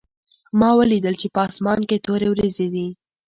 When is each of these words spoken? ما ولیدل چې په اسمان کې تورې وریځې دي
ما 0.59 0.69
ولیدل 0.79 1.15
چې 1.21 1.27
په 1.35 1.39
اسمان 1.49 1.79
کې 1.89 2.03
تورې 2.05 2.27
وریځې 2.29 2.67
دي 2.73 2.87